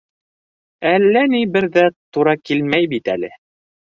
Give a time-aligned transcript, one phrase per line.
[0.91, 1.83] Әллә ни бер ҙә
[2.17, 3.33] тура килмәй бит әле.